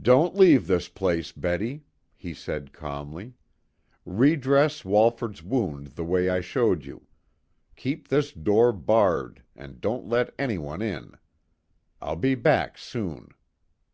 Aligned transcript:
"Don't 0.00 0.36
leave 0.36 0.66
this 0.66 0.88
place, 0.88 1.32
Betty," 1.32 1.84
he 2.16 2.32
said 2.32 2.72
calmly. 2.72 3.34
"Redress 4.06 4.86
Walford's 4.86 5.42
wound 5.42 5.88
the 5.88 6.02
way 6.02 6.30
I 6.30 6.40
showed 6.40 6.86
you. 6.86 7.06
Keep 7.76 8.08
this 8.08 8.32
door 8.32 8.72
barred, 8.72 9.42
and 9.54 9.78
don't 9.78 10.06
let 10.08 10.34
any 10.38 10.56
one 10.56 10.80
in. 10.80 11.12
I'll 12.00 12.16
be 12.16 12.34
back 12.34 12.78
soon." 12.78 13.32